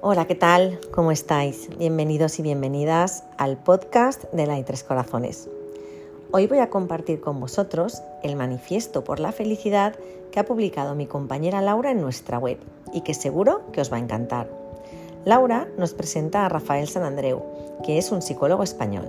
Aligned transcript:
Hola, 0.00 0.26
¿qué 0.26 0.34
tal? 0.34 0.80
¿Cómo 0.90 1.12
estáis? 1.12 1.68
Bienvenidos 1.78 2.38
y 2.38 2.42
bienvenidas 2.42 3.24
al 3.38 3.56
podcast 3.56 4.24
de 4.32 4.46
la 4.46 4.62
Tres 4.64 4.82
Corazones. 4.82 5.48
Hoy 6.32 6.46
voy 6.46 6.58
a 6.58 6.70
compartir 6.70 7.20
con 7.20 7.38
vosotros 7.38 8.02
el 8.22 8.36
manifiesto 8.36 9.04
por 9.04 9.20
la 9.20 9.32
felicidad 9.32 9.94
que 10.30 10.40
ha 10.40 10.44
publicado 10.44 10.94
mi 10.94 11.06
compañera 11.06 11.60
Laura 11.60 11.90
en 11.90 12.00
nuestra 12.00 12.38
web 12.38 12.58
y 12.92 13.02
que 13.02 13.14
seguro 13.14 13.62
que 13.72 13.80
os 13.80 13.92
va 13.92 13.98
a 13.98 14.00
encantar. 14.00 14.48
Laura 15.24 15.68
nos 15.78 15.94
presenta 15.94 16.44
a 16.44 16.48
Rafael 16.48 16.88
San 16.88 17.04
Andreu, 17.04 17.42
que 17.84 17.98
es 17.98 18.10
un 18.10 18.22
psicólogo 18.22 18.64
español. 18.64 19.06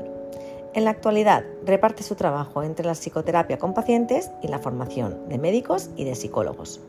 En 0.75 0.85
la 0.85 0.91
actualidad 0.91 1.43
reparte 1.65 2.03
su 2.03 2.15
trabajo 2.15 2.63
entre 2.63 2.85
la 2.85 2.95
psicoterapia 2.95 3.59
con 3.59 3.73
pacientes 3.73 4.31
y 4.41 4.47
la 4.47 4.59
formación 4.59 5.29
de 5.29 5.37
médicos 5.37 5.89
y 5.95 6.03
de 6.03 6.15
psicólogos. 6.15 6.79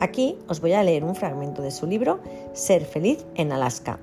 Aquí 0.00 0.38
os 0.48 0.60
voy 0.60 0.72
a 0.74 0.82
leer 0.82 1.02
un 1.02 1.16
fragmento 1.16 1.62
de 1.62 1.72
su 1.72 1.86
libro 1.86 2.20
Ser 2.52 2.84
feliz 2.84 3.24
en 3.34 3.50
Alaska, 3.50 3.98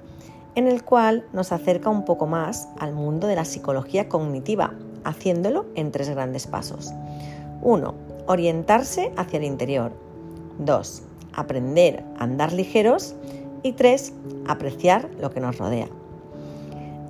en 0.55 0.68
el 0.68 0.84
cual 0.84 1.26
nos 1.31 1.52
acerca 1.52 1.90
un 1.90 2.04
poco 2.04 2.27
más 2.27 2.68
al 2.80 2.94
mundo 2.94 3.27
de 3.27 3.35
la 3.35 3.45
psicología 3.45 4.09
cognitiva, 4.09 4.73
haciéndolo 5.05 5.66
en 5.76 5.91
tres 5.91 6.09
grandes 6.09 6.48
pasos. 6.48 6.91
1. 7.62 7.94
Orientarse 8.27 9.12
hacia 9.16 9.38
el 9.38 9.45
interior. 9.45 9.94
2. 10.59 11.04
Aprender 11.34 12.04
a 12.18 12.23
andar 12.23 12.52
ligeros. 12.52 13.16
Y 13.63 13.73
3. 13.73 14.13
Apreciar 14.48 15.09
lo 15.20 15.32
que 15.32 15.40
nos 15.40 15.57
rodea. 15.57 15.88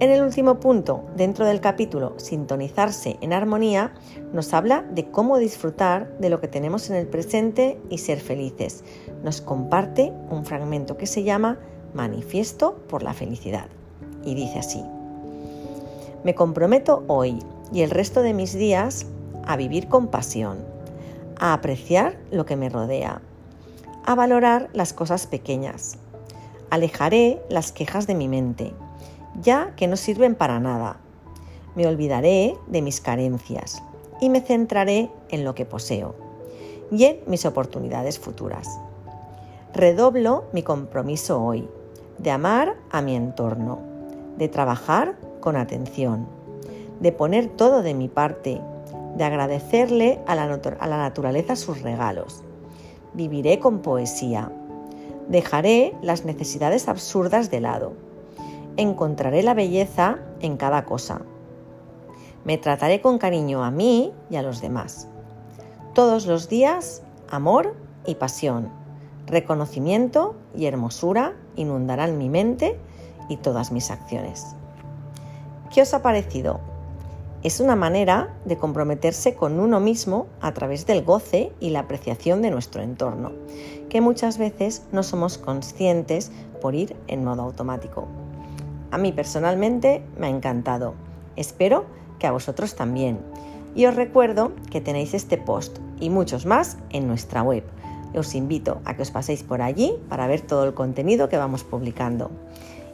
En 0.02 0.12
el 0.12 0.22
último 0.23 0.59
punto, 0.59 1.05
dentro 1.16 1.45
del 1.45 1.62
capítulo 1.62 2.16
Sintonizarse 2.17 3.16
en 3.22 3.31
armonía, 3.31 3.94
nos 4.34 4.53
habla 4.53 4.81
de 4.81 5.09
cómo 5.09 5.38
disfrutar 5.38 6.17
de 6.20 6.30
lo 6.30 6.41
que 6.41 6.49
tenemos 6.49 6.90
en 6.90 6.98
el 6.98 7.08
presente 7.08 7.80
y 7.90 8.00
ser 8.00 8.20
felices. 8.20 8.84
Nos 9.23 9.39
comparte 9.39 10.11
un 10.30 10.44
fragmento 10.44 10.97
que 10.97 11.08
se 11.08 11.23
llama 11.23 11.59
Manifiesto 11.94 12.75
por 12.89 13.03
la 13.03 13.14
Felicidad. 13.14 13.67
Y 14.25 14.36
dice 14.36 14.59
así, 14.59 14.84
me 16.25 16.36
comprometo 16.36 17.06
hoy 17.08 17.39
y 17.72 17.81
el 17.81 17.89
resto 17.89 18.22
de 18.22 18.34
mis 18.34 18.53
días 18.53 19.06
a 19.45 19.56
vivir 19.56 19.88
con 19.88 20.08
pasión, 20.08 20.58
a 21.39 21.53
apreciar 21.53 22.17
lo 22.31 22.45
que 22.45 22.58
me 22.58 22.67
rodea, 22.67 23.22
a 24.06 24.14
valorar 24.14 24.69
las 24.73 24.91
cosas 24.91 25.25
pequeñas. 25.25 25.97
Alejaré 26.69 27.41
las 27.47 27.72
quejas 27.72 28.08
de 28.08 28.16
mi 28.16 28.28
mente 28.28 28.73
ya 29.41 29.73
que 29.75 29.88
no 29.88 29.97
sirven 29.97 30.36
para 30.36 30.59
nada. 30.59 30.97
Me 31.75 31.88
olvidaré 31.88 32.55
de 32.67 32.81
mis 32.81 33.02
carencias 33.02 33.83
y 34.22 34.30
me 34.30 34.41
centraré 34.41 35.09
en 35.30 35.44
lo 35.44 35.55
que 35.55 35.66
poseo 35.66 36.16
y 36.91 37.05
en 37.05 37.19
mis 37.28 37.45
oportunidades 37.45 38.19
futuras. 38.19 38.67
Redoblo 39.73 40.45
mi 40.53 40.63
compromiso 40.63 41.44
hoy 41.44 41.67
de 42.17 42.31
amar 42.31 42.75
a 42.91 43.02
mi 43.02 43.16
entorno, 43.16 43.80
de 44.38 44.47
trabajar 44.47 45.16
con 45.41 45.58
atención, 45.58 46.28
de 47.02 47.11
poner 47.11 47.50
todo 47.50 47.81
de 47.81 47.94
mi 47.94 48.08
parte, 48.08 48.61
de 49.17 49.23
agradecerle 49.23 50.19
a 50.28 50.36
la, 50.36 50.44
a 50.44 50.88
la 50.88 50.97
naturaleza 50.97 51.58
sus 51.58 51.81
regalos. 51.81 52.41
Viviré 53.13 53.59
con 53.59 53.80
poesía. 53.80 54.52
Dejaré 55.28 55.94
las 56.02 56.23
necesidades 56.23 56.88
absurdas 56.88 57.50
de 57.50 57.59
lado 57.59 57.94
encontraré 58.78 59.44
la 59.44 59.54
belleza 59.54 60.20
en 60.42 60.58
cada 60.58 60.86
cosa. 60.86 61.22
Me 62.44 62.58
trataré 62.58 63.02
con 63.02 63.18
cariño 63.18 63.64
a 63.64 63.72
mí 63.72 64.14
y 64.30 64.36
a 64.36 64.42
los 64.42 64.62
demás. 64.62 65.08
Todos 65.94 66.28
los 66.28 66.50
días, 66.50 67.02
amor 67.30 67.76
y 68.06 68.16
pasión, 68.16 68.70
reconocimiento 69.26 70.36
y 70.56 70.66
hermosura 70.66 71.34
inundarán 71.56 72.18
mi 72.18 72.30
mente 72.30 72.78
y 73.30 73.38
todas 73.38 73.72
mis 73.72 73.90
acciones. 73.90 74.56
¿Qué 75.74 75.81
os 75.81 75.94
ha 75.94 76.02
parecido? 76.02 76.59
Es 77.44 77.59
una 77.59 77.75
manera 77.75 78.34
de 78.46 78.58
comprometerse 78.58 79.35
con 79.35 79.59
uno 79.59 79.80
mismo 79.80 80.28
a 80.41 80.53
través 80.53 80.85
del 80.88 81.03
goce 81.03 81.52
y 81.59 81.69
la 81.69 81.81
apreciación 81.81 82.41
de 82.41 82.50
nuestro 82.50 82.81
entorno, 82.81 83.34
que 83.90 84.02
muchas 84.02 84.38
veces 84.38 84.84
no 84.91 85.03
somos 85.03 85.38
conscientes 85.38 86.31
por 86.62 86.74
ir 86.75 86.96
en 87.08 87.24
modo 87.24 87.44
automático. 87.44 88.08
A 88.91 88.97
mí 88.97 89.12
personalmente 89.12 90.01
me 90.18 90.28
ha 90.28 90.29
encantado. 90.29 90.94
Espero 91.35 91.85
que 92.19 92.28
a 92.28 92.31
vosotros 92.31 92.75
también. 92.75 93.19
Y 93.75 93.85
os 93.85 93.96
recuerdo 93.96 94.53
que 94.72 94.81
tenéis 94.81 95.13
este 95.13 95.38
post 95.38 95.79
y 96.00 96.09
muchos 96.09 96.46
más 96.46 96.78
en 96.91 97.07
nuestra 97.07 97.44
web. 97.44 97.63
Os 98.16 98.34
invito 98.34 98.79
a 98.85 98.96
que 98.96 99.01
os 99.01 99.12
paséis 99.12 99.44
por 99.44 99.62
allí 99.62 99.94
para 100.07 100.28
ver 100.28 100.41
todo 100.41 100.63
el 100.63 100.73
contenido 100.73 101.28
que 101.28 101.38
vamos 101.38 101.63
publicando. 101.63 102.31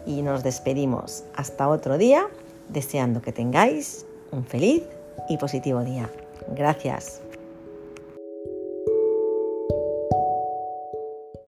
Y 0.07 0.23
nos 0.23 0.43
despedimos 0.43 1.23
hasta 1.35 1.69
otro 1.69 1.99
día, 1.99 2.27
deseando 2.69 3.21
que 3.21 3.31
tengáis 3.31 4.05
un 4.31 4.43
feliz 4.43 4.83
y 5.29 5.37
positivo 5.37 5.83
día. 5.83 6.09
Gracias. 6.55 7.21